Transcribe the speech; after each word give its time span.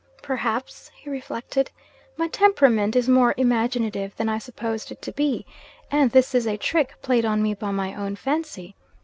'Perhaps,' 0.23 0.89
he 0.95 1.11
reflected, 1.11 1.69
'my 2.17 2.27
temperament 2.29 2.95
is 2.95 3.07
more 3.07 3.35
imaginative 3.37 4.15
than 4.17 4.27
I 4.29 4.39
supposed 4.39 4.89
it 4.91 4.99
to 5.03 5.11
be 5.11 5.45
and 5.91 6.09
this 6.09 6.33
is 6.33 6.47
a 6.47 6.57
trick 6.57 6.99
played 7.03 7.23
on 7.23 7.43
me 7.43 7.53
by 7.53 7.69
my 7.69 7.93
own 7.93 8.15
fancy? 8.15 8.75